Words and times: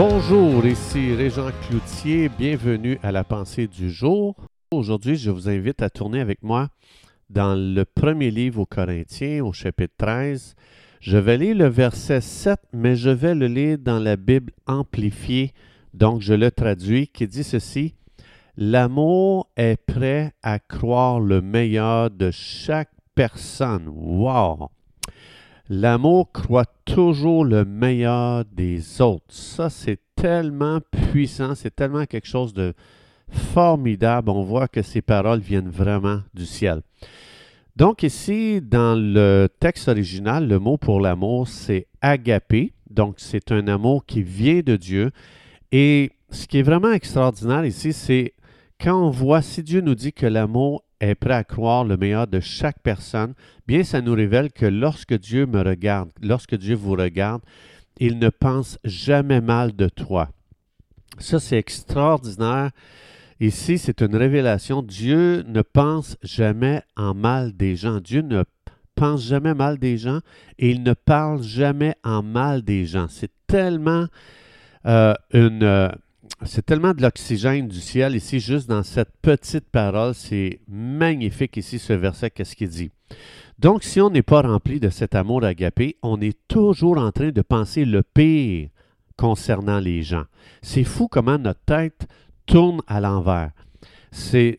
Bonjour, 0.00 0.64
ici 0.64 1.12
Régent 1.12 1.50
Cloutier, 1.66 2.28
bienvenue 2.28 3.00
à 3.02 3.10
la 3.10 3.24
pensée 3.24 3.66
du 3.66 3.90
jour. 3.90 4.36
Aujourd'hui, 4.70 5.16
je 5.16 5.28
vous 5.28 5.48
invite 5.48 5.82
à 5.82 5.90
tourner 5.90 6.20
avec 6.20 6.40
moi 6.44 6.68
dans 7.30 7.56
le 7.56 7.84
premier 7.84 8.30
livre 8.30 8.60
aux 8.60 8.64
Corinthiens, 8.64 9.44
au 9.44 9.52
chapitre 9.52 9.94
13. 9.98 10.54
Je 11.00 11.18
vais 11.18 11.36
lire 11.36 11.56
le 11.56 11.66
verset 11.66 12.20
7, 12.20 12.60
mais 12.72 12.94
je 12.94 13.10
vais 13.10 13.34
le 13.34 13.48
lire 13.48 13.76
dans 13.76 13.98
la 13.98 14.14
Bible 14.14 14.52
amplifiée, 14.68 15.52
donc 15.94 16.20
je 16.20 16.34
le 16.34 16.52
traduis, 16.52 17.08
qui 17.08 17.26
dit 17.26 17.42
ceci. 17.42 17.96
L'amour 18.56 19.50
est 19.56 19.84
prêt 19.84 20.32
à 20.44 20.60
croire 20.60 21.18
le 21.18 21.40
meilleur 21.40 22.12
de 22.12 22.30
chaque 22.30 22.92
personne. 23.16 23.88
Wow! 23.88 24.68
L'amour 25.70 26.32
croit 26.32 26.64
toujours 26.86 27.44
le 27.44 27.64
meilleur 27.66 28.44
des 28.46 29.02
autres. 29.02 29.26
Ça, 29.28 29.68
c'est 29.68 30.00
tellement 30.16 30.80
puissant, 31.10 31.54
c'est 31.54 31.74
tellement 31.74 32.06
quelque 32.06 32.26
chose 32.26 32.54
de 32.54 32.72
formidable. 33.28 34.30
On 34.30 34.42
voit 34.42 34.66
que 34.66 34.80
ces 34.80 35.02
paroles 35.02 35.40
viennent 35.40 35.68
vraiment 35.68 36.20
du 36.32 36.46
ciel. 36.46 36.80
Donc 37.76 38.02
ici, 38.02 38.60
dans 38.62 38.98
le 38.98 39.48
texte 39.60 39.88
original, 39.88 40.48
le 40.48 40.58
mot 40.58 40.78
pour 40.78 41.00
l'amour, 41.00 41.46
c'est 41.46 41.86
agapé. 42.00 42.72
Donc 42.90 43.16
c'est 43.18 43.52
un 43.52 43.68
amour 43.68 44.06
qui 44.06 44.22
vient 44.22 44.60
de 44.60 44.76
Dieu. 44.76 45.10
Et 45.70 46.12
ce 46.30 46.46
qui 46.46 46.58
est 46.58 46.62
vraiment 46.62 46.92
extraordinaire 46.92 47.64
ici, 47.66 47.92
c'est 47.92 48.32
quand 48.80 49.06
on 49.06 49.10
voit, 49.10 49.42
si 49.42 49.62
Dieu 49.62 49.80
nous 49.80 49.94
dit 49.94 50.12
que 50.12 50.26
l'amour 50.26 50.84
est 51.00 51.14
prêt 51.14 51.34
à 51.34 51.44
croire 51.44 51.84
le 51.84 51.96
meilleur 51.96 52.26
de 52.26 52.40
chaque 52.40 52.80
personne, 52.80 53.34
bien 53.66 53.82
ça 53.82 54.00
nous 54.00 54.14
révèle 54.14 54.52
que 54.52 54.66
lorsque 54.66 55.18
Dieu 55.18 55.46
me 55.46 55.62
regarde, 55.62 56.10
lorsque 56.22 56.56
Dieu 56.56 56.74
vous 56.74 56.92
regarde, 56.92 57.42
il 57.98 58.18
ne 58.18 58.28
pense 58.28 58.78
jamais 58.84 59.40
mal 59.40 59.74
de 59.74 59.88
toi. 59.88 60.30
Ça, 61.18 61.40
c'est 61.40 61.58
extraordinaire. 61.58 62.70
Ici, 63.40 63.78
c'est 63.78 64.02
une 64.02 64.16
révélation. 64.16 64.82
Dieu 64.82 65.44
ne 65.46 65.62
pense 65.62 66.16
jamais 66.22 66.82
en 66.96 67.14
mal 67.14 67.56
des 67.56 67.76
gens. 67.76 68.00
Dieu 68.00 68.22
ne 68.22 68.44
pense 68.94 69.24
jamais 69.24 69.54
mal 69.54 69.78
des 69.78 69.96
gens 69.96 70.20
et 70.58 70.70
il 70.70 70.82
ne 70.82 70.92
parle 70.92 71.42
jamais 71.42 71.94
en 72.04 72.22
mal 72.22 72.62
des 72.62 72.84
gens. 72.84 73.06
C'est 73.08 73.30
tellement 73.46 74.06
euh, 74.86 75.14
une, 75.32 75.62
euh, 75.62 75.88
c'est 76.44 76.64
tellement 76.64 76.94
de 76.94 77.02
l'oxygène 77.02 77.68
du 77.68 77.80
ciel 77.80 78.14
ici, 78.14 78.40
juste 78.40 78.68
dans 78.68 78.82
cette 78.82 79.12
petite 79.22 79.68
parole. 79.70 80.14
C'est 80.14 80.60
magnifique 80.68 81.56
ici, 81.56 81.78
ce 81.78 81.92
verset, 81.92 82.30
qu'est-ce 82.30 82.56
qu'il 82.56 82.68
dit? 82.68 82.90
Donc, 83.58 83.82
si 83.82 84.00
on 84.00 84.10
n'est 84.10 84.22
pas 84.22 84.42
rempli 84.42 84.78
de 84.78 84.88
cet 84.88 85.14
amour 85.14 85.44
agapé, 85.44 85.96
on 86.02 86.20
est 86.20 86.38
toujours 86.46 86.98
en 86.98 87.10
train 87.10 87.30
de 87.30 87.42
penser 87.42 87.84
le 87.84 88.02
pire 88.02 88.68
concernant 89.16 89.80
les 89.80 90.02
gens. 90.02 90.24
C'est 90.62 90.84
fou 90.84 91.08
comment 91.08 91.38
notre 91.38 91.64
tête 91.66 92.06
tourne 92.46 92.80
à 92.86 93.00
l'envers. 93.00 93.50
C'est 94.12 94.58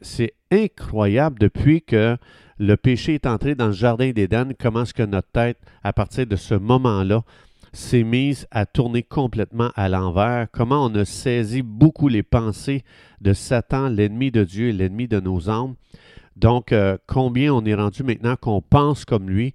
incroyable 0.51 1.39
depuis 1.39 1.81
que 1.81 2.17
le 2.57 2.75
péché 2.75 3.13
est 3.13 3.25
entré 3.25 3.55
dans 3.55 3.67
le 3.67 3.71
jardin 3.71 4.11
d'Éden, 4.11 4.53
comment 4.59 4.81
est-ce 4.81 4.93
que 4.93 5.03
notre 5.03 5.29
tête, 5.29 5.57
à 5.81 5.93
partir 5.93 6.27
de 6.27 6.35
ce 6.35 6.55
moment-là, 6.55 7.23
s'est 7.73 8.03
mise 8.03 8.47
à 8.51 8.65
tourner 8.65 9.03
complètement 9.03 9.71
à 9.75 9.89
l'envers, 9.89 10.47
comment 10.51 10.85
on 10.85 10.95
a 10.95 11.05
saisi 11.05 11.61
beaucoup 11.61 12.07
les 12.07 12.23
pensées 12.23 12.83
de 13.21 13.33
Satan, 13.33 13.89
l'ennemi 13.89 14.31
de 14.31 14.43
Dieu 14.43 14.69
et 14.69 14.73
l'ennemi 14.73 15.07
de 15.07 15.19
nos 15.19 15.49
âmes. 15.49 15.75
Donc, 16.35 16.71
euh, 16.71 16.97
combien 17.05 17.53
on 17.53 17.65
est 17.65 17.75
rendu 17.75 18.03
maintenant 18.03 18.35
qu'on 18.35 18.61
pense 18.61 19.05
comme 19.05 19.29
lui. 19.29 19.53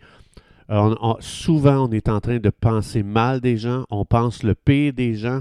souvent, 1.20 1.88
on 1.88 1.90
est 1.92 2.08
en 2.08 2.20
train 2.20 2.38
de 2.38 2.50
penser 2.50 3.02
mal 3.02 3.40
des 3.40 3.56
gens, 3.56 3.84
on 3.90 4.04
pense 4.04 4.42
le 4.42 4.54
pire 4.54 4.92
des 4.92 5.14
gens. 5.14 5.40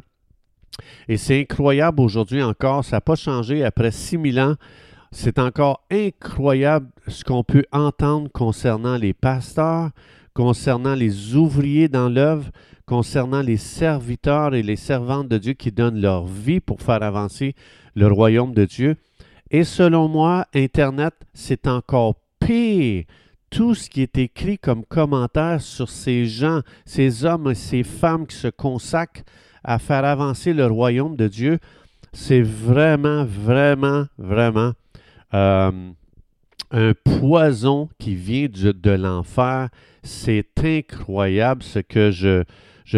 Et 1.08 1.18
c'est 1.18 1.40
incroyable 1.42 2.02
aujourd'hui 2.02 2.42
encore, 2.42 2.84
ça 2.84 2.98
n'a 2.98 3.02
pas 3.02 3.16
changé 3.16 3.64
après 3.64 3.92
6000 3.92 4.40
ans. 4.40 4.56
C'est 5.12 5.38
encore 5.38 5.86
incroyable 5.92 6.88
ce 7.08 7.24
qu'on 7.24 7.44
peut 7.44 7.66
entendre 7.72 8.30
concernant 8.32 8.98
les 8.98 9.14
pasteurs, 9.14 9.92
concernant 10.34 10.96
les 10.96 11.36
ouvriers 11.36 11.88
dans 11.88 12.10
l'œuvre, 12.10 12.50
concernant 12.86 13.42
les 13.42 13.58
serviteurs 13.58 14.56
et 14.56 14.64
les 14.64 14.76
servantes 14.76 15.28
de 15.28 15.38
Dieu 15.38 15.54
qui 15.54 15.72
donnent 15.72 16.02
leur 16.02 16.26
vie 16.26 16.60
pour 16.60 16.82
faire 16.82 17.04
avancer 17.04 17.56
le 17.96 18.08
royaume 18.08 18.54
de 18.54 18.66
Dieu. 18.66 18.98
Et 19.52 19.64
selon 19.64 20.08
moi, 20.08 20.48
Internet, 20.54 21.14
c'est 21.34 21.68
encore 21.68 22.16
pire. 22.40 23.04
Tout 23.50 23.76
ce 23.76 23.88
qui 23.88 24.02
est 24.02 24.18
écrit 24.18 24.58
comme 24.58 24.84
commentaire 24.84 25.62
sur 25.62 25.90
ces 25.90 26.26
gens, 26.26 26.62
ces 26.86 27.24
hommes 27.24 27.52
et 27.52 27.56
ces 27.56 27.84
femmes 27.84 28.26
qui 28.26 28.36
se 28.36 28.48
consacrent 28.48 29.22
à 29.64 29.78
faire 29.78 30.06
avancer 30.06 30.54
le 30.54 30.66
royaume 30.66 31.16
de 31.16 31.28
Dieu, 31.28 31.60
c'est 32.12 32.42
vraiment, 32.42 33.26
vraiment, 33.26 34.06
vraiment 34.18 34.74
euh, 35.34 35.92
un 36.72 36.94
poison 37.20 37.90
qui 38.00 38.16
vient 38.16 38.48
de 38.50 38.92
l'enfer. 38.92 39.70
C'est 40.04 40.46
incroyable 40.64 41.64
ce 41.64 41.80
que 41.80 42.12
je, 42.12 42.44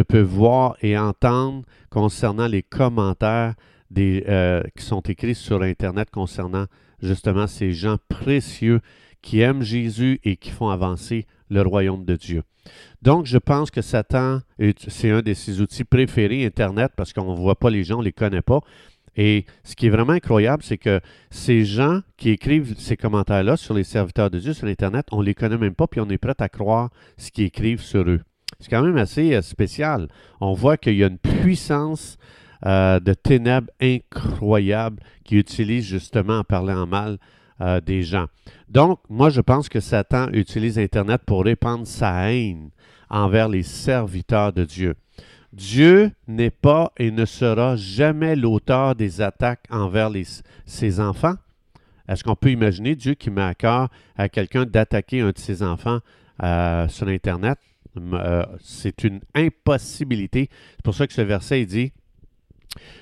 peux 0.02 0.22
voir 0.22 0.76
et 0.82 0.98
entendre 0.98 1.64
concernant 1.90 2.48
les 2.48 2.64
commentaires 2.64 3.54
euh, 3.98 4.64
qui 4.76 4.84
sont 4.84 5.02
écrits 5.02 5.36
sur 5.36 5.62
Internet 5.62 6.10
concernant 6.10 6.66
justement 7.02 7.48
ces 7.48 7.72
gens 7.72 7.98
précieux 8.10 8.82
qui 9.22 9.40
aiment 9.40 9.62
Jésus 9.62 10.20
et 10.24 10.36
qui 10.36 10.50
font 10.50 10.70
avancer 10.70 11.26
le 11.50 11.62
royaume 11.62 12.06
de 12.06 12.16
Dieu. 12.16 12.44
Donc, 13.02 13.26
je 13.26 13.38
pense 13.38 13.70
que 13.70 13.82
Satan, 13.82 14.40
c'est 14.88 15.12
un 15.12 15.22
de 15.22 15.34
ses 15.34 15.62
outils 15.62 15.84
préférés, 15.84 16.46
Internet, 16.46 16.92
parce 16.98 17.14
qu'on 17.14 17.32
ne 17.34 17.40
voit 17.40 17.60
pas 17.60 17.70
les 17.70 17.84
gens, 17.84 17.98
on 17.98 18.00
ne 18.00 18.06
les 18.06 18.12
connaît 18.12 18.42
pas. 18.42 18.62
Et 19.16 19.46
ce 19.64 19.76
qui 19.76 19.88
est 19.88 19.90
vraiment 19.90 20.14
incroyable, 20.14 20.64
c'est 20.64 20.78
que 20.78 21.00
ces 21.30 21.64
gens 21.64 22.02
qui 22.18 22.30
écrivent 22.30 22.76
ces 22.78 22.98
commentaires-là 22.98 23.58
sur 23.58 23.74
les 23.74 23.84
serviteurs 23.84 24.30
de 24.30 24.40
Dieu 24.40 24.54
sur 24.54 24.68
Internet, 24.68 25.08
on 25.12 25.22
ne 25.22 25.26
les 25.26 25.34
connaît 25.34 25.58
même 25.58 25.76
pas, 25.76 25.88
puis 25.88 26.02
on 26.02 26.10
est 26.10 26.18
prêt 26.18 26.36
à 26.40 26.50
croire 26.50 26.90
ce 27.18 27.32
qu'ils 27.32 27.46
écrivent 27.46 27.82
sur 27.82 28.02
eux. 28.10 28.22
C'est 28.60 28.70
quand 28.70 28.84
même 28.84 28.98
assez 28.98 29.34
euh, 29.34 29.42
spécial. 29.42 30.08
On 30.42 30.54
voit 30.54 30.78
qu'il 30.78 30.96
y 30.96 31.04
a 31.04 31.08
une 31.08 31.18
puissance 31.18 32.18
euh, 32.66 33.00
de 33.00 33.14
ténèbres 33.14 33.72
incroyable 33.82 35.02
qui 35.24 35.38
utilise 35.38 35.86
justement 35.86 36.40
en 36.40 36.44
parlant 36.44 36.84
en 36.84 36.88
mal 36.88 37.18
euh, 37.62 37.80
des 37.82 38.02
gens. 38.02 38.26
Donc, 38.70 39.00
moi, 39.10 39.30
je 39.30 39.42
pense 39.42 39.70
que 39.70 39.80
Satan 39.80 40.30
utilise 40.32 40.80
Internet 40.80 41.22
pour 41.26 41.44
répandre 41.44 41.88
sa 41.88 42.32
haine 42.32 42.70
envers 43.10 43.50
les 43.50 43.64
serviteurs 43.64 44.52
de 44.52 44.66
Dieu. 44.66 44.96
Dieu 45.56 46.12
n'est 46.28 46.50
pas 46.50 46.92
et 46.98 47.12
ne 47.12 47.24
sera 47.24 47.78
jamais 47.78 48.36
l'auteur 48.36 48.94
des 48.94 49.22
attaques 49.22 49.64
envers 49.70 50.12
ses 50.66 51.00
enfants. 51.00 51.36
Est-ce 52.10 52.26
qu'on 52.26 52.36
peut 52.36 52.52
imaginer 52.52 52.96
Dieu 52.96 53.14
qui 53.14 53.30
met 53.30 53.42
à 53.42 53.56
cœur 53.56 53.90
à 54.18 54.28
quelqu'un 54.28 54.66
d'attaquer 54.66 55.22
un 55.22 55.32
de 55.32 55.38
ses 55.38 55.64
enfants 55.64 56.00
euh, 56.44 56.90
sur 56.90 57.08
Internet? 57.08 57.58
Euh, 57.98 58.46
c'est 58.62 59.06
une 59.06 59.22
impossibilité. 59.34 60.50
C'est 60.76 60.84
pour 60.84 60.94
ça 60.94 61.08
que 61.08 61.14
ce 61.14 61.22
verset 61.22 61.66
dit 61.66 61.94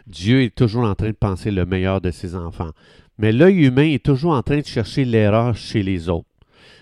Dieu 0.05 0.43
est 0.43 0.53
toujours 0.53 0.83
en 0.83 0.93
train 0.93 1.07
de 1.07 1.13
penser 1.13 1.49
le 1.49 1.65
meilleur 1.65 2.01
de 2.01 2.11
ses 2.11 2.35
enfants. 2.35 2.69
Mais 3.17 3.31
l'œil 3.31 3.65
humain 3.65 3.89
est 3.89 4.05
toujours 4.05 4.33
en 4.33 4.43
train 4.43 4.59
de 4.59 4.65
chercher 4.65 5.05
l'erreur 5.05 5.55
chez 5.55 5.81
les 5.81 6.07
autres. 6.07 6.29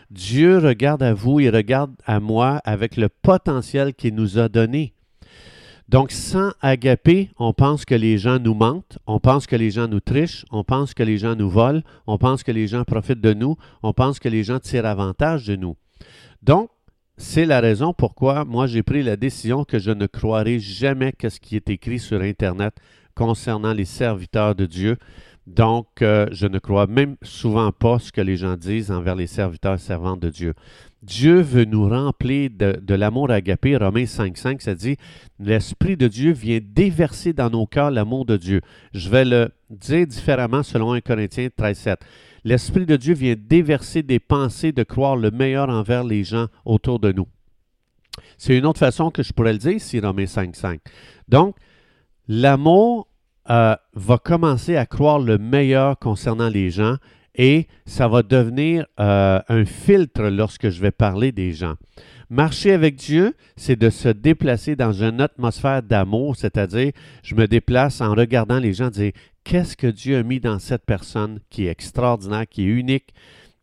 Dieu 0.10 0.58
regarde 0.58 1.02
à 1.02 1.14
vous, 1.14 1.40
il 1.40 1.56
regarde 1.56 1.94
à 2.06 2.20
moi 2.20 2.60
avec 2.66 2.98
le 2.98 3.08
potentiel 3.08 3.94
qu'il 3.94 4.16
nous 4.16 4.38
a 4.38 4.50
donné. 4.50 4.94
Donc, 5.92 6.14
sans 6.14 6.54
agaper, 6.62 7.32
on 7.38 7.52
pense 7.52 7.84
que 7.84 7.94
les 7.94 8.18
gens 8.18 8.40
nous 8.40 8.54
mentent, 8.54 8.98
on 9.08 9.20
pense 9.20 9.46
que 9.46 9.58
les 9.58 9.72
gens 9.72 9.90
nous 9.90 10.00
trichent, 10.00 10.46
on 10.50 10.64
pense 10.64 10.94
que 10.94 11.04
les 11.04 11.18
gens 11.18 11.36
nous 11.36 11.50
volent, 11.50 11.82
on 12.08 12.18
pense 12.18 12.44
que 12.44 12.52
les 12.54 12.66
gens 12.66 12.86
profitent 12.86 13.20
de 13.20 13.34
nous, 13.34 13.58
on 13.84 13.92
pense 13.92 14.18
que 14.18 14.30
les 14.30 14.46
gens 14.46 14.60
tirent 14.60 14.86
avantage 14.86 15.48
de 15.48 15.58
nous. 15.58 15.76
Donc, 16.44 16.70
c'est 17.18 17.46
la 17.46 17.60
raison 17.60 17.92
pourquoi 17.92 18.46
moi 18.46 18.68
j'ai 18.68 18.84
pris 18.84 19.04
la 19.04 19.18
décision 19.18 19.66
que 19.66 19.80
je 19.80 19.92
ne 19.92 20.08
croirai 20.08 20.60
jamais 20.60 21.12
que 21.12 21.28
ce 21.28 21.42
qui 21.42 21.58
est 21.58 21.70
écrit 21.70 22.00
sur 22.00 22.22
Internet 22.22 22.74
concernant 23.14 23.74
les 23.74 23.84
serviteurs 23.84 24.56
de 24.56 24.68
Dieu. 24.68 24.96
Donc, 25.46 26.02
euh, 26.02 26.28
je 26.32 26.48
ne 26.48 26.60
crois 26.60 26.88
même 26.88 27.18
souvent 27.22 27.74
pas 27.74 28.00
ce 28.00 28.14
que 28.14 28.22
les 28.22 28.38
gens 28.38 28.56
disent 28.56 28.92
envers 28.92 29.16
les 29.16 29.28
serviteurs 29.28 29.74
et 29.74 29.78
servantes 29.78 30.22
de 30.22 30.30
Dieu. 30.30 30.54
Dieu 31.04 31.42
veut 31.42 31.66
nous 31.66 31.90
remplir 31.90 32.52
de, 32.52 32.94
l'amour 32.94 33.32
agapé. 33.32 33.76
Romains 33.76 34.04
5.5, 34.04 34.62
ça 34.62 34.76
dit, 34.76 34.98
l'Esprit 35.40 35.98
de 35.98 36.08
Dieu 36.08 36.32
vient 36.32 36.60
déverser 36.64 37.34
dans 37.34 37.50
nos 37.50 37.66
cœurs 37.66 37.90
l'amour 37.90 38.26
de 38.26 38.38
Dieu. 38.38 38.62
Je 38.94 39.10
vais 39.10 39.26
le 39.26 39.50
dire 39.70 40.06
différemment 40.06 40.62
selon 40.62 40.94
1 40.94 41.02
Corinthiens 41.02 41.48
13.7. 41.48 41.98
L'Esprit 42.44 42.86
de 42.86 42.96
Dieu 42.98 43.16
vient 43.16 43.36
déverser 43.38 44.04
des 44.04 44.20
pensées 44.20 44.72
de 44.72 44.84
croire 44.84 45.16
le 45.16 45.32
meilleur 45.32 45.70
envers 45.70 46.04
les 46.04 46.24
gens 46.24 46.48
autour 46.66 47.00
de 47.00 47.12
nous. 47.12 47.28
C'est 48.38 48.58
une 48.58 48.66
autre 48.66 48.80
façon 48.80 49.10
que 49.10 49.24
je 49.24 49.34
pourrais 49.34 49.54
le 49.54 49.60
dire 49.60 49.74
ici, 49.74 50.00
Romains 50.00 50.26
5.5. 50.26 50.80
Donc, 51.28 51.56
l'amour 52.28 53.08
euh, 53.50 53.76
va 53.94 54.18
commencer 54.20 54.76
à 54.78 54.86
croire 54.86 55.18
le 55.18 55.40
meilleur 55.40 55.98
concernant 55.98 56.50
les 56.50 56.70
gens 56.70 56.98
et 57.36 57.68
ça 57.86 58.08
va 58.08 58.24
devenir 58.24 58.86
euh, 59.00 59.40
un 59.48 59.66
filtre 59.66 60.24
lorsque 60.24 60.70
je 60.70 60.82
vais 60.82 60.92
parler 60.92 61.32
des 61.32 61.52
gens. 61.52 61.76
Marcher 62.30 62.72
avec 62.72 62.96
Dieu, 62.96 63.34
c'est 63.58 63.76
de 63.76 63.90
se 63.90 64.08
déplacer 64.08 64.76
dans 64.76 64.94
une 64.94 65.20
atmosphère 65.20 65.84
d'amour, 65.84 66.36
c'est-à-dire 66.36 66.92
je 67.24 67.36
me 67.36 67.48
déplace 67.48 68.00
en 68.00 68.14
regardant 68.14 68.60
les 68.60 68.74
gens 68.74 68.90
dire 68.90 69.12
qu'est-ce 69.44 69.76
que 69.76 69.88
Dieu 69.88 70.18
a 70.18 70.24
mis 70.24 70.40
dans 70.40 70.60
cette 70.60 70.86
personne 70.86 71.40
qui 71.50 71.66
est 71.66 71.72
extraordinaire, 71.72 72.48
qui 72.50 72.64
est 72.64 72.72
unique, 72.72 73.14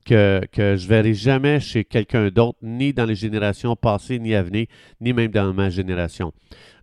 que, 0.08 0.40
je 0.56 0.84
ne 0.84 0.88
verrai 0.88 1.14
jamais 1.14 1.60
chez 1.60 1.84
quelqu'un 1.84 2.28
d'autre, 2.30 2.58
ni 2.62 2.92
dans 2.92 3.04
les 3.04 3.14
générations 3.14 3.76
passées, 3.76 4.18
ni 4.18 4.34
à 4.34 4.42
venir, 4.42 4.66
ni 5.00 5.12
même 5.12 5.30
dans 5.30 5.52
ma 5.52 5.70
génération. 5.70 6.32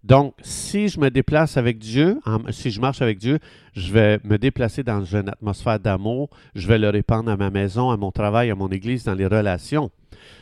Donc, 0.03 0.35
si 0.41 0.87
je 0.87 0.99
me 0.99 1.09
déplace 1.09 1.57
avec 1.57 1.79
Dieu, 1.79 2.19
si 2.51 2.69
je 2.69 2.79
marche 2.79 3.01
avec 3.01 3.17
Dieu, 3.17 3.39
je 3.75 3.91
vais 3.91 4.19
me 4.23 4.37
déplacer 4.37 4.83
dans 4.83 5.03
une 5.03 5.29
atmosphère 5.29 5.79
d'amour, 5.79 6.29
je 6.53 6.67
vais 6.67 6.77
le 6.77 6.89
répandre 6.89 7.31
à 7.31 7.37
ma 7.37 7.49
maison, 7.49 7.89
à 7.89 7.97
mon 7.97 8.11
travail, 8.11 8.51
à 8.51 8.55
mon 8.55 8.69
église, 8.69 9.03
dans 9.03 9.15
les 9.15 9.25
relations. 9.25 9.89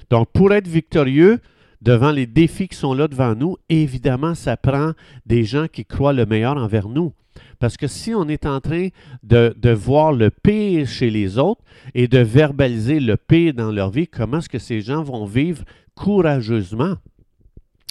Donc, 0.09 0.29
pour 0.33 0.51
être 0.53 0.67
victorieux 0.67 1.39
devant 1.81 2.11
les 2.11 2.27
défis 2.27 2.67
qui 2.67 2.77
sont 2.77 2.93
là 2.93 3.07
devant 3.07 3.35
nous, 3.35 3.57
évidemment, 3.69 4.35
ça 4.35 4.57
prend 4.57 4.91
des 5.25 5.45
gens 5.45 5.67
qui 5.67 5.85
croient 5.85 6.13
le 6.13 6.25
meilleur 6.25 6.57
envers 6.57 6.89
nous. 6.89 7.13
Parce 7.59 7.77
que 7.77 7.87
si 7.87 8.13
on 8.13 8.27
est 8.27 8.45
en 8.45 8.59
train 8.59 8.89
de, 9.23 9.71
voir 9.71 10.13
le 10.13 10.29
pire 10.29 10.87
chez 10.87 11.09
les 11.09 11.37
autres 11.37 11.61
et 11.93 12.07
de 12.07 12.19
verbaliser 12.19 12.99
le 12.99 13.17
pire 13.17 13.53
dans 13.53 13.71
leur 13.71 13.89
vie, 13.89 14.07
comment 14.07 14.39
est-ce 14.39 14.49
que 14.49 14.59
ces 14.59 14.81
gens 14.81 15.03
vont 15.03 15.25
vivre 15.25 15.63
courageusement? 15.95 16.95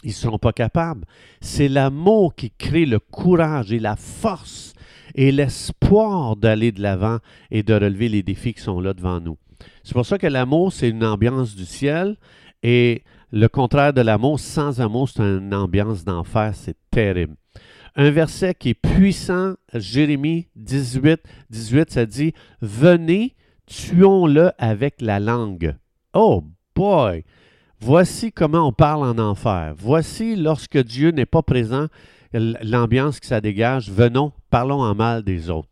Ils 0.05 0.09
ne 0.09 0.15
seront 0.15 0.39
pas 0.39 0.53
capables. 0.53 1.05
C'est 1.41 1.69
l'amour 1.69 2.35
qui 2.35 2.51
crée 2.51 2.87
le 2.87 2.99
courage 2.99 3.73
et 3.73 3.79
la 3.79 3.97
force 3.97 4.75
et 5.15 5.31
l'espoir 5.31 6.37
d'aller 6.37 6.73
de 6.73 6.83
l'avant 6.83 7.19
et 7.51 7.63
de 7.63 7.75
relever 7.75 8.09
les 8.09 8.23
défis 8.23 8.55
qui 8.55 8.63
sont 8.63 8.81
là 8.81 8.95
devant 8.95 9.21
nous. 9.21 9.39
C'est 9.85 9.95
pour 9.95 10.07
ça 10.07 10.19
que 10.19 10.27
l'amour, 10.27 10.73
c'est 10.73 10.89
une 10.89 11.05
ambiance 11.05 11.55
du 11.55 11.67
ciel 11.67 12.17
et 12.63 13.03
le 13.33 13.49
contraire 13.49 13.95
de 13.95 14.03
l'amour, 14.03 14.39
sans 14.39 14.81
amour, 14.81 15.09
c'est 15.09 15.23
une 15.23 15.55
ambiance 15.55 16.05
d'enfer. 16.05 16.53
C'est 16.55 16.77
terrible. 16.91 17.35
Un 17.95 18.11
verset 18.11 18.55
qui 18.55 18.71
est 18.71 18.75
puissant, 18.75 19.55
Jérémie 19.75 20.49
18, 20.57 21.21
18, 21.51 21.91
ça 21.91 22.07
dit 22.07 22.33
Venez, 22.63 23.35
tuons-le 23.67 24.53
avec 24.59 25.01
la 25.01 25.21
langue. 25.21 25.77
Oh 26.15 26.43
boy! 26.75 27.25
Voici 27.81 28.33
comment 28.33 28.69
on 28.69 28.73
parle 28.73 29.03
en 29.03 29.19
enfer. 29.19 29.75
Voici 29.77 30.37
lorsque 30.37 30.79
Dieu 30.79 31.11
n'est 31.11 31.27
pas 31.27 31.43
présent, 31.43 31.89
l'ambiance 32.33 33.21
qui 33.21 33.27
ça 33.27 33.41
dégage. 33.41 33.91
Venons, 33.91 34.33
parlons 34.51 34.81
en 34.81 34.95
mal 34.95 35.23
des 35.23 35.51
autres. 35.51 35.69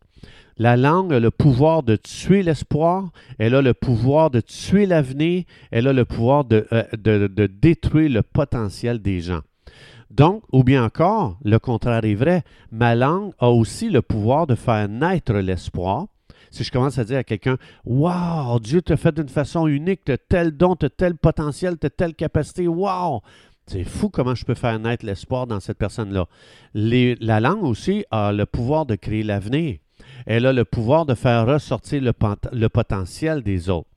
La 0.57 0.77
langue 0.77 1.13
a 1.13 1.19
le 1.19 1.31
pouvoir 1.31 1.81
de 1.81 1.95
tuer 1.95 2.43
l'espoir, 2.43 3.09
elle 3.39 3.55
a 3.55 3.63
le 3.63 3.73
pouvoir 3.73 4.29
de 4.29 4.41
tuer 4.41 4.85
l'avenir, 4.85 5.43
elle 5.71 5.87
a 5.87 5.93
le 5.93 6.05
pouvoir 6.05 6.45
de, 6.45 6.67
euh, 6.71 7.47
détruire 7.47 8.11
le 8.11 8.21
potentiel 8.21 9.01
des 9.01 9.21
gens. 9.21 9.41
Donc, 10.11 10.43
ou 10.51 10.63
bien 10.63 10.83
encore, 10.83 11.37
le 11.43 11.57
contraire 11.57 12.03
est 12.03 12.15
vrai, 12.15 12.43
ma 12.71 12.95
langue 12.95 13.31
a 13.39 13.49
aussi 13.49 13.89
le 13.89 14.01
pouvoir 14.01 14.45
de 14.45 14.55
faire 14.55 14.89
naître 14.89 15.33
l'espoir, 15.33 16.07
si 16.51 16.65
je 16.65 16.71
commence 16.71 16.97
à 16.97 17.05
dire 17.05 17.19
à 17.19 17.23
quelqu'un 17.23 17.57
Waouh, 17.85 18.59
Dieu 18.59 18.81
t'a 18.81 18.97
fait 18.97 19.15
d'une 19.15 19.29
façon 19.29 19.67
unique, 19.67 20.03
tu 20.03 20.11
as 20.11 20.17
tel 20.17 20.51
don, 20.51 20.75
tu 20.75 20.87
as 20.87 20.89
tel 20.89 21.15
potentiel, 21.15 21.77
tu 21.79 21.87
as 21.87 21.89
telle 21.89 22.13
capacité, 22.13 22.67
waouh! 22.67 23.21
C'est 23.67 23.85
fou 23.85 24.09
comment 24.09 24.35
je 24.35 24.43
peux 24.43 24.53
faire 24.53 24.77
naître 24.79 25.05
l'espoir 25.05 25.47
dans 25.47 25.61
cette 25.61 25.77
personne-là. 25.77 26.25
La 26.73 27.39
langue 27.39 27.63
aussi 27.63 28.03
a 28.11 28.33
le 28.33 28.45
pouvoir 28.45 28.85
de 28.85 28.95
créer 28.95 29.23
l'avenir. 29.23 29.77
Elle 30.25 30.45
a 30.45 30.51
le 30.51 30.65
pouvoir 30.65 31.05
de 31.05 31.13
faire 31.13 31.47
ressortir 31.47 32.01
le 32.01 32.67
potentiel 32.67 33.43
des 33.43 33.69
autres. 33.69 33.87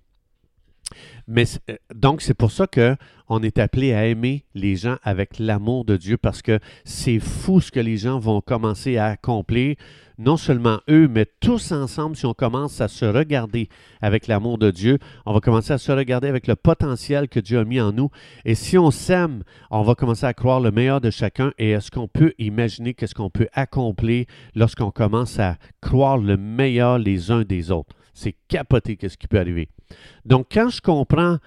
Mais 1.26 1.44
euh, 1.70 1.76
donc, 1.94 2.20
c'est 2.20 2.34
pour 2.34 2.50
ça 2.50 2.66
qu'on 2.66 3.42
est 3.42 3.58
appelé 3.58 3.92
à 3.92 4.06
aimer 4.06 4.44
les 4.54 4.76
gens 4.76 4.96
avec 5.02 5.38
l'amour 5.38 5.84
de 5.84 5.96
Dieu 5.96 6.16
parce 6.16 6.42
que 6.42 6.58
c'est 6.84 7.20
fou 7.20 7.60
ce 7.60 7.70
que 7.70 7.80
les 7.80 7.96
gens 7.96 8.18
vont 8.18 8.40
commencer 8.40 8.96
à 8.96 9.06
accomplir. 9.06 9.76
Non 10.16 10.36
seulement 10.36 10.78
eux, 10.88 11.08
mais 11.08 11.26
tous 11.40 11.72
ensemble, 11.72 12.14
si 12.14 12.24
on 12.24 12.34
commence 12.34 12.80
à 12.80 12.86
se 12.86 13.04
regarder 13.04 13.68
avec 14.00 14.28
l'amour 14.28 14.58
de 14.58 14.70
Dieu, 14.70 14.98
on 15.26 15.32
va 15.32 15.40
commencer 15.40 15.72
à 15.72 15.78
se 15.78 15.90
regarder 15.90 16.28
avec 16.28 16.46
le 16.46 16.54
potentiel 16.54 17.28
que 17.28 17.40
Dieu 17.40 17.58
a 17.58 17.64
mis 17.64 17.80
en 17.80 17.92
nous. 17.92 18.10
Et 18.44 18.54
si 18.54 18.78
on 18.78 18.92
s'aime, 18.92 19.42
on 19.72 19.82
va 19.82 19.96
commencer 19.96 20.26
à 20.26 20.32
croire 20.32 20.60
le 20.60 20.70
meilleur 20.70 21.00
de 21.00 21.10
chacun. 21.10 21.52
Et 21.58 21.70
est-ce 21.70 21.90
qu'on 21.90 22.06
peut 22.06 22.32
imaginer 22.38 22.94
qu'est-ce 22.94 23.14
qu'on 23.14 23.30
peut 23.30 23.48
accomplir 23.54 24.26
lorsqu'on 24.54 24.92
commence 24.92 25.40
à 25.40 25.56
croire 25.80 26.18
le 26.18 26.36
meilleur 26.36 26.98
les 26.98 27.32
uns 27.32 27.42
des 27.42 27.72
autres? 27.72 27.96
C'est 28.12 28.36
capoté 28.46 28.96
qu'est-ce 28.96 29.18
qui 29.18 29.26
peut 29.26 29.40
arriver. 29.40 29.68
Donc, 30.24 30.46
quand 30.52 30.68
je 30.68 30.80
comprends 30.80 31.38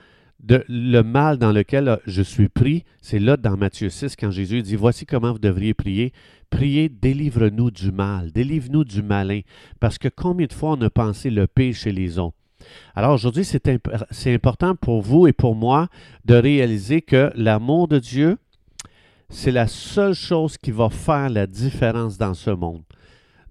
le 0.69 1.01
mal 1.01 1.37
dans 1.37 1.51
lequel 1.51 1.87
euh, 1.87 1.97
je 2.05 2.21
suis 2.21 2.49
pris, 2.49 2.83
c'est 3.01 3.19
là 3.19 3.37
dans 3.37 3.57
Matthieu 3.57 3.89
6, 3.89 4.15
quand 4.15 4.31
Jésus 4.31 4.61
dit, 4.61 4.75
voici 4.75 5.05
comment 5.05 5.31
vous 5.31 5.39
devriez 5.39 5.73
prier. 5.73 6.13
Priez, 6.49 6.89
délivre-nous 6.89 7.71
du 7.71 7.91
mal, 7.91 8.31
délivre-nous 8.31 8.85
du 8.85 9.01
malin, 9.01 9.41
parce 9.79 9.97
que 9.97 10.07
combien 10.07 10.47
de 10.47 10.53
fois 10.53 10.71
on 10.71 10.81
a 10.81 10.89
pensé 10.89 11.29
le 11.29 11.47
pire 11.47 11.75
chez 11.75 11.91
les 11.91 12.19
autres? 12.19 12.37
Alors 12.95 13.13
aujourd'hui, 13.13 13.45
c'est 13.45 14.33
important 14.33 14.75
pour 14.75 15.01
vous 15.01 15.27
et 15.27 15.33
pour 15.33 15.55
moi 15.55 15.87
de 16.25 16.35
réaliser 16.35 17.01
que 17.01 17.31
l'amour 17.35 17.87
de 17.87 17.99
Dieu, 17.99 18.37
c'est 19.29 19.51
la 19.51 19.67
seule 19.67 20.13
chose 20.13 20.57
qui 20.57 20.71
va 20.71 20.89
faire 20.89 21.29
la 21.29 21.47
différence 21.47 22.17
dans 22.17 22.33
ce 22.33 22.49
monde. 22.49 22.83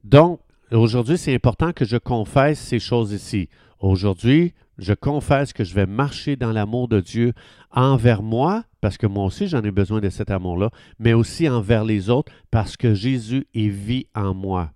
Donc, 0.05 0.41
aujourd'hui, 0.73 1.19
c'est 1.19 1.35
important 1.35 1.73
que 1.73 1.85
je 1.85 1.97
confesse 1.97 2.59
ces 2.59 2.79
choses 2.79 3.13
ici. 3.13 3.49
Aujourd'hui, 3.79 4.55
je 4.79 4.93
confesse 4.93 5.53
que 5.53 5.65
je 5.65 5.75
vais 5.75 5.87
marcher 5.87 6.37
dans 6.37 6.53
l'amour 6.53 6.89
de 6.89 7.01
Dieu 7.01 7.33
envers 7.71 8.23
moi, 8.23 8.65
parce 8.81 8.99
que 8.99 9.07
moi 9.07 9.25
aussi 9.25 9.49
j'en 9.49 9.63
ai 9.63 9.71
besoin 9.71 10.01
de 10.01 10.11
cet 10.11 10.31
amour-là, 10.31 10.71
mais 10.99 11.13
aussi 11.13 11.49
envers 11.49 11.85
les 11.85 12.11
autres, 12.11 12.33
parce 12.51 12.77
que 12.77 12.95
Jésus 12.95 13.47
est 13.55 13.69
vie 13.69 14.07
en 14.15 14.35
moi. 14.35 14.73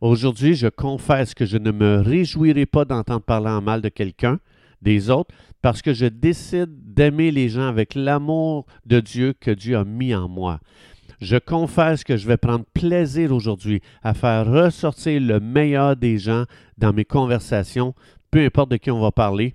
Aujourd'hui, 0.00 0.54
je 0.54 0.68
confesse 0.68 1.34
que 1.34 1.44
je 1.44 1.58
ne 1.58 1.70
me 1.70 2.00
réjouirai 2.00 2.66
pas 2.66 2.84
d'entendre 2.84 3.22
parler 3.22 3.50
en 3.50 3.60
mal 3.60 3.82
de 3.82 3.88
quelqu'un, 3.88 4.38
des 4.80 5.10
autres, 5.10 5.34
parce 5.60 5.82
que 5.82 5.92
je 5.92 6.06
décide 6.06 6.70
d'aimer 6.94 7.30
les 7.30 7.48
gens 7.48 7.66
avec 7.66 7.94
l'amour 7.94 8.66
de 8.86 9.00
Dieu 9.00 9.34
que 9.38 9.50
Dieu 9.50 9.76
a 9.76 9.84
mis 9.84 10.14
en 10.14 10.28
moi. 10.28 10.60
Je 11.20 11.36
confesse 11.36 12.04
que 12.04 12.16
je 12.16 12.28
vais 12.28 12.36
prendre 12.36 12.64
plaisir 12.74 13.32
aujourd'hui 13.32 13.80
à 14.02 14.14
faire 14.14 14.46
ressortir 14.46 15.20
le 15.20 15.40
meilleur 15.40 15.96
des 15.96 16.16
gens 16.16 16.44
dans 16.76 16.92
mes 16.92 17.04
conversations 17.04 17.94
peu 18.30 18.44
importe 18.44 18.70
de 18.70 18.76
qui 18.76 18.90
on 18.90 19.00
va 19.00 19.12
parler, 19.12 19.54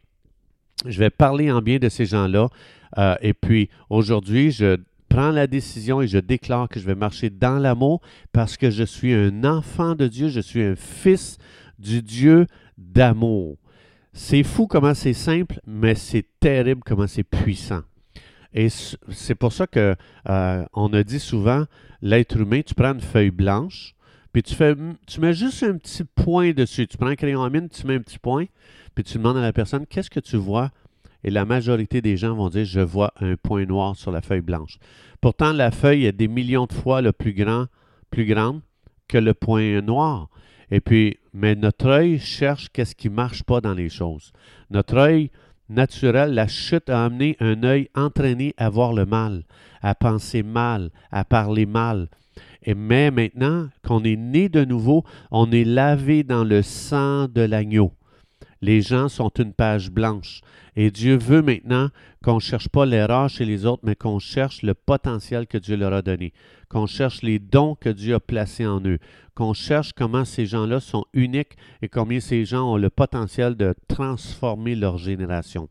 je 0.86 1.00
vais 1.00 1.10
parler 1.10 1.52
en 1.52 1.62
bien 1.62 1.78
de 1.80 1.90
ces 1.90 2.06
gens-là. 2.06 2.50
Euh, 2.98 3.16
et 3.22 3.34
puis 3.34 3.70
aujourd'hui, 3.90 4.52
je 4.52 4.78
prends 5.10 5.32
la 5.32 5.48
décision 5.48 6.02
et 6.02 6.08
je 6.08 6.18
déclare 6.18 6.68
que 6.68 6.80
je 6.80 6.86
vais 6.86 6.96
marcher 6.96 7.30
dans 7.30 7.60
l'amour 7.60 8.02
parce 8.32 8.58
que 8.58 8.70
je 8.70 8.84
suis 8.84 9.14
un 9.14 9.44
enfant 9.44 9.96
de 9.96 10.08
Dieu, 10.08 10.28
je 10.30 10.40
suis 10.40 10.64
un 10.64 10.76
fils 10.76 11.38
du 11.80 12.02
Dieu 12.02 12.48
d'amour. 12.78 13.58
C'est 14.14 14.44
fou 14.44 14.68
comment 14.68 14.94
c'est 14.94 15.14
simple, 15.14 15.60
mais 15.66 15.96
c'est 15.96 16.26
terrible 16.40 16.82
comment 16.86 17.08
c'est 17.08 17.24
puissant. 17.24 17.82
Et 18.54 18.70
c'est 18.70 19.36
pour 19.36 19.52
ça 19.52 19.66
que 19.66 19.96
euh, 20.30 20.66
on 20.74 20.94
a 20.94 21.04
dit 21.04 21.20
souvent, 21.20 21.66
l'être 22.02 22.38
humain, 22.38 22.62
tu 22.62 22.76
prends 22.76 22.94
une 22.94 23.02
feuille 23.02 23.32
blanche, 23.32 23.96
puis 24.34 24.42
tu, 24.42 24.56
fais, 24.56 24.76
tu 25.06 25.22
mets 25.22 25.34
juste 25.34 25.62
un 25.64 25.78
petit 25.78 26.04
point 26.04 26.52
dessus. 26.52 26.88
Tu 26.88 26.98
prends 26.98 27.08
un 27.08 27.16
crayon 27.16 27.44
à 27.44 27.50
mine, 27.50 27.70
tu 27.70 27.86
mets 27.86 27.96
un 27.96 28.02
petit 28.02 28.18
point, 28.18 28.46
puis 28.96 29.04
tu 29.04 29.18
demandes 29.20 29.38
à 29.38 29.42
la 29.42 29.54
personne 29.54 29.86
qu'est-ce 29.86 30.10
que 30.10 30.20
tu 30.20 30.38
vois? 30.38 30.72
Et 31.24 31.30
la 31.30 31.46
majorité 31.46 32.02
des 32.02 32.18
gens 32.18 32.36
vont 32.36 32.50
dire 32.50 32.66
je 32.66 32.82
vois 32.82 33.14
un 33.22 33.36
point 33.38 33.66
noir 33.66 33.96
sur 33.96 34.12
la 34.12 34.22
feuille 34.22 34.42
blanche. 34.42 34.80
Pourtant, 35.22 35.54
la 35.54 35.72
feuille 35.72 36.06
est 36.06 36.12
des 36.12 36.28
millions 36.28 36.66
de 36.66 36.74
fois 36.74 37.02
le 37.02 37.14
plus 37.14 37.34
grand, 37.34 37.68
plus 38.10 38.26
grande 38.26 38.62
que 39.08 39.20
le 39.20 39.34
point 39.34 39.82
noir. 39.82 40.30
Et 40.72 40.82
puis, 40.82 41.18
mais 41.34 41.56
notre 41.56 41.88
œil 41.88 42.20
cherche 42.20 42.70
qu'est-ce 42.74 42.96
qui 42.96 43.10
ne 43.10 43.16
marche 43.16 43.44
pas 43.44 43.62
dans 43.62 43.74
les 43.74 43.90
choses. 43.90 44.34
Notre 44.72 44.98
œil 44.98 45.30
naturel, 45.74 46.34
la 46.34 46.48
chute 46.48 46.90
a 46.90 47.04
amené 47.04 47.36
un 47.40 47.64
œil 47.64 47.90
entraîné 47.96 48.54
à 48.58 48.70
voir 48.70 48.94
le 48.94 49.06
mal, 49.06 49.44
à 49.82 49.96
penser 49.96 50.44
mal, 50.44 50.92
à 51.12 51.26
parler 51.26 51.66
mal, 51.66 52.08
et 52.66 52.74
mais 52.74 53.12
maintenant 53.12 53.70
qu'on 53.86 54.04
est 54.04 54.16
né 54.16 54.50
de 54.50 54.64
nouveau, 54.64 55.04
on 55.32 55.52
est 55.52 55.66
lavé 55.66 56.24
dans 56.24 56.44
le 56.44 56.62
sang 56.62 57.28
de 57.28 57.42
l'agneau. 57.42 57.92
Les 58.62 58.82
gens 58.82 59.10
sont 59.10 59.32
une 59.38 59.54
page 59.54 59.92
blanche. 59.92 60.42
Et 60.76 60.90
Dieu 60.90 61.18
veut 61.18 61.42
maintenant 61.42 61.90
qu'on 62.24 62.36
ne 62.36 62.40
cherche 62.40 62.70
pas 62.70 62.86
l'erreur 62.86 63.30
chez 63.30 63.46
les 63.46 63.66
autres, 63.66 63.84
mais 63.86 63.96
qu'on 63.96 64.20
cherche 64.20 64.64
le 64.64 64.74
potentiel 64.74 65.46
que 65.46 65.58
Dieu 65.58 65.76
leur 65.76 65.94
a 65.94 66.02
donné, 66.02 66.34
qu'on 66.70 66.88
cherche 66.88 67.22
les 67.22 67.38
dons 67.38 67.76
que 67.76 67.90
Dieu 67.90 68.16
a 68.16 68.20
placés 68.20 68.66
en 68.66 68.80
eux, 68.86 69.00
qu'on 69.36 69.54
cherche 69.54 69.94
comment 69.94 70.26
ces 70.26 70.46
gens-là 70.46 70.80
sont 70.80 71.06
uniques 71.14 71.58
et 71.82 71.90
combien 71.90 72.20
ces 72.20 72.46
gens 72.46 72.74
ont 72.74 72.78
le 72.78 72.90
potentiel 72.90 73.56
de 73.56 73.74
transformer 73.88 74.76
leur 74.76 74.98
génération. 74.98 75.70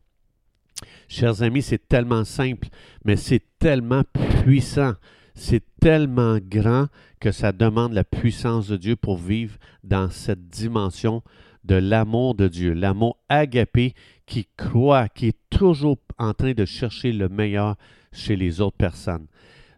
Chers 1.07 1.41
amis, 1.43 1.61
c'est 1.61 1.87
tellement 1.87 2.25
simple, 2.25 2.67
mais 3.05 3.15
c'est 3.15 3.43
tellement 3.59 4.03
puissant 4.43 4.93
c'est 5.35 5.63
tellement 5.79 6.37
grand 6.39 6.87
que 7.19 7.31
ça 7.31 7.51
demande 7.51 7.93
la 7.93 8.03
puissance 8.03 8.67
de 8.67 8.77
Dieu 8.77 8.95
pour 8.95 9.17
vivre 9.17 9.57
dans 9.83 10.09
cette 10.09 10.47
dimension 10.47 11.23
de 11.63 11.75
l'amour 11.75 12.35
de 12.35 12.47
Dieu, 12.47 12.73
l'amour 12.73 13.17
agapé 13.29 13.93
qui 14.25 14.47
croit, 14.57 15.07
qui 15.07 15.27
est 15.27 15.37
toujours 15.49 15.97
en 16.17 16.33
train 16.33 16.53
de 16.53 16.65
chercher 16.65 17.11
le 17.11 17.29
meilleur 17.29 17.77
chez 18.11 18.35
les 18.35 18.61
autres 18.61 18.77
personnes. 18.77 19.27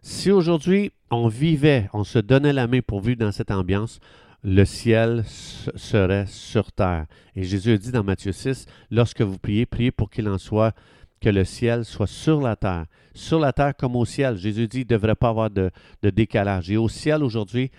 Si 0.08 0.30
aujourd'hui 0.30 0.92
on 1.10 1.26
vivait, 1.26 1.90
on 1.92 2.04
se 2.04 2.20
donnait 2.20 2.52
la 2.52 2.68
main 2.68 2.78
pour 2.80 3.00
vivre 3.00 3.18
dans 3.18 3.32
cette 3.32 3.50
ambiance, 3.50 3.98
le 4.44 4.64
ciel 4.64 5.24
serait 5.26 6.26
sur 6.28 6.70
terre. 6.70 7.06
Et 7.34 7.42
Jésus 7.42 7.76
dit 7.76 7.90
dans 7.90 8.04
Matthieu 8.04 8.30
6, 8.30 8.66
lorsque 8.92 9.22
vous 9.22 9.36
priez, 9.36 9.66
priez 9.66 9.90
pour 9.90 10.08
qu'il 10.08 10.28
en 10.28 10.38
soit, 10.38 10.76
que 11.20 11.28
le 11.28 11.44
ciel 11.44 11.84
soit 11.84 12.06
sur 12.06 12.40
la 12.40 12.54
terre. 12.54 12.86
Sur 13.14 13.40
la 13.40 13.52
terre 13.52 13.74
comme 13.76 13.96
au 13.96 14.04
ciel. 14.04 14.36
Jésus 14.36 14.68
dit 14.68 14.84
qu'il 14.84 14.94
ne 14.94 14.96
devrait 14.96 15.16
pas 15.16 15.30
avoir 15.30 15.50
de, 15.50 15.72
de 16.04 16.10
décalage. 16.10 16.70
Et 16.70 16.76
au 16.76 16.88
ciel 16.88 17.24
aujourd'hui, 17.24 17.72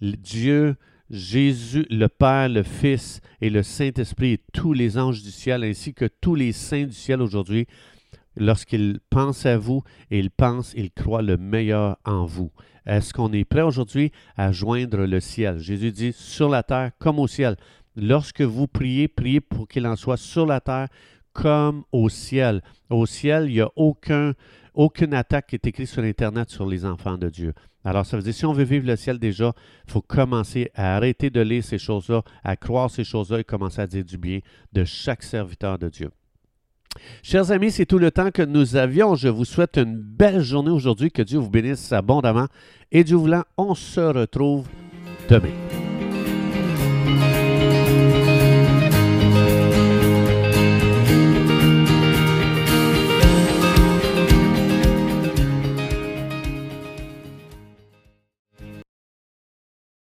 Dieu, 0.00 0.76
Jésus, 1.10 1.86
le 1.90 2.06
Père, 2.06 2.50
le 2.50 2.62
Fils 2.62 3.20
et 3.40 3.50
le 3.50 3.64
Saint-Esprit 3.64 4.38
tous 4.52 4.74
les 4.74 4.96
anges 4.96 5.24
du 5.24 5.32
ciel, 5.32 5.64
ainsi 5.64 5.92
que 5.92 6.08
tous 6.20 6.36
les 6.36 6.52
saints 6.52 6.84
du 6.84 6.92
ciel 6.94 7.20
aujourd'hui, 7.20 7.66
lorsqu'ils 8.36 9.00
pensent 9.10 9.46
à 9.46 9.56
vous, 9.56 9.82
ils 10.10 10.30
pensent, 10.30 10.72
ils 10.76 10.90
croient 10.90 11.22
le 11.22 11.36
meilleur 11.36 11.98
en 12.04 12.24
vous. 12.24 12.50
Est-ce 12.86 13.14
qu'on 13.14 13.32
est 13.32 13.44
prêt 13.44 13.62
aujourd'hui 13.62 14.12
à 14.36 14.52
joindre 14.52 15.06
le 15.06 15.20
ciel? 15.20 15.58
Jésus 15.58 15.92
dit 15.92 16.12
sur 16.12 16.48
la 16.48 16.62
terre 16.62 16.90
comme 16.98 17.18
au 17.18 17.26
ciel. 17.26 17.56
Lorsque 17.96 18.42
vous 18.42 18.66
priez, 18.66 19.08
priez 19.08 19.40
pour 19.40 19.68
qu'il 19.68 19.86
en 19.86 19.96
soit 19.96 20.16
sur 20.16 20.46
la 20.46 20.60
terre 20.60 20.88
comme 21.32 21.84
au 21.92 22.08
ciel. 22.08 22.62
Au 22.90 23.06
ciel, 23.06 23.46
il 23.48 23.54
n'y 23.54 23.60
a 23.60 23.70
aucun, 23.76 24.34
aucune 24.74 25.14
attaque 25.14 25.48
qui 25.48 25.56
est 25.56 25.66
écrite 25.66 25.88
sur 25.88 26.02
Internet 26.02 26.50
sur 26.50 26.66
les 26.66 26.84
enfants 26.84 27.16
de 27.16 27.28
Dieu. 27.28 27.54
Alors, 27.84 28.06
ça 28.06 28.16
veut 28.16 28.22
dire, 28.22 28.32
si 28.32 28.46
on 28.46 28.52
veut 28.52 28.64
vivre 28.64 28.86
le 28.86 28.96
ciel 28.96 29.18
déjà, 29.18 29.52
il 29.86 29.92
faut 29.92 30.00
commencer 30.00 30.70
à 30.74 30.96
arrêter 30.96 31.28
de 31.28 31.40
lire 31.40 31.62
ces 31.62 31.78
choses-là, 31.78 32.22
à 32.42 32.56
croire 32.56 32.90
ces 32.90 33.04
choses-là 33.04 33.40
et 33.40 33.44
commencer 33.44 33.80
à 33.80 33.86
dire 33.86 34.04
du 34.04 34.16
bien 34.16 34.40
de 34.72 34.84
chaque 34.84 35.22
serviteur 35.22 35.78
de 35.78 35.88
Dieu. 35.88 36.10
Chers 37.22 37.50
amis, 37.50 37.70
c'est 37.70 37.86
tout 37.86 37.98
le 37.98 38.10
temps 38.10 38.30
que 38.30 38.42
nous 38.42 38.76
avions. 38.76 39.14
Je 39.14 39.28
vous 39.28 39.44
souhaite 39.44 39.76
une 39.76 39.96
belle 39.96 40.40
journée 40.40 40.70
aujourd'hui. 40.70 41.10
Que 41.10 41.22
Dieu 41.22 41.38
vous 41.38 41.50
bénisse 41.50 41.92
abondamment. 41.92 42.46
Et 42.92 43.04
Dieu 43.04 43.16
voulant, 43.16 43.44
on 43.56 43.74
se 43.74 44.00
retrouve 44.00 44.66
demain. 45.28 45.52